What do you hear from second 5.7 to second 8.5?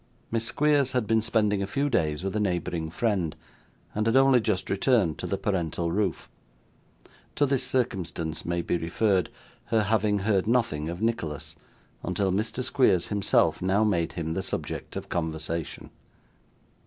roof. To this circumstance